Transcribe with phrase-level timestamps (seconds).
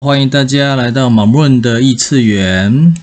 [0.00, 2.94] 欢迎大家来到马润的异次元。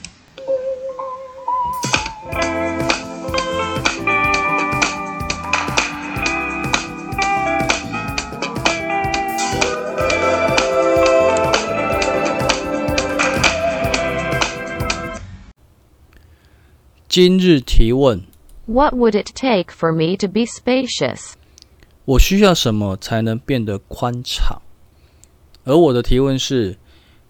[17.10, 18.24] 今日提问
[18.68, 21.34] ：What would it take for me to be spacious？
[22.06, 24.62] 我需要什么才能变得宽敞？
[25.66, 26.78] 而我的提问是。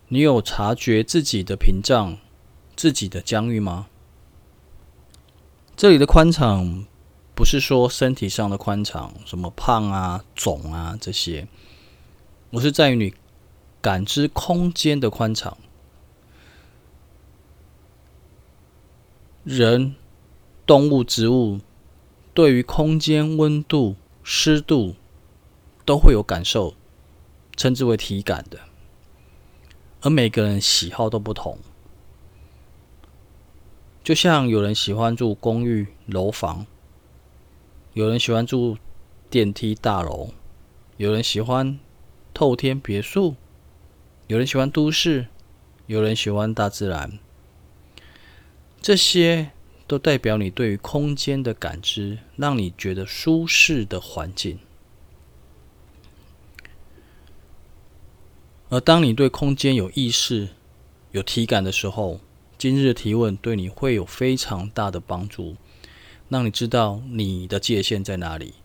[0.07, 2.17] 你有察觉自己的屏障、
[2.75, 3.87] 自己的疆域吗？
[5.75, 6.85] 这里的宽敞
[7.33, 11.47] 不是说身体上的宽敞，什么胖啊、肿啊这些，
[12.51, 13.13] 我是在于你
[13.81, 15.57] 感知空间的宽敞。
[19.43, 19.95] 人、
[20.67, 21.59] 动物、植物
[22.33, 24.95] 对于空间温度、湿度
[25.83, 26.75] 都会有感受，
[27.55, 28.59] 称之为体感的。
[30.05, 31.57] 而每个人喜好都不同，
[34.03, 36.67] 就像有人喜欢住公寓楼房，
[37.93, 38.77] 有人喜欢住
[39.31, 40.29] 电梯大楼，
[40.97, 41.79] 有人喜欢
[42.35, 43.33] 透天别墅，
[44.27, 45.25] 有人喜欢都市，
[45.87, 47.17] 有人喜欢大自然。
[48.79, 49.53] 这些
[49.87, 54.59] 都代表你对于空间的感知，让你觉得舒适的环境。
[58.75, 60.49] 而当你对空间有意识、
[61.11, 62.19] 有体感的时候，
[62.57, 65.55] 今日的提问对你会有非常大的帮助，
[66.27, 68.55] 让你知道你的界限在哪里。